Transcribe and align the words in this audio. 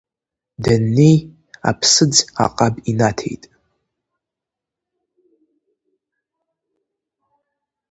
Даннеи, 0.63 1.17
аԥсыӡ 1.69 2.15
аҟаб 2.45 2.75
инаҭеит. 2.89 3.43